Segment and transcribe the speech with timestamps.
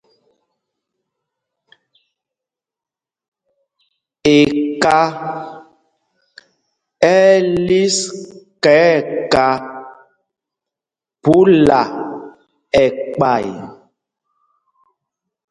[4.37, 4.97] Eka
[7.13, 7.97] ɛ́ ɛ́ lis
[8.63, 8.91] ká nɛ
[9.33, 9.45] ká
[11.21, 11.81] phúla
[12.83, 13.45] ɛkpay.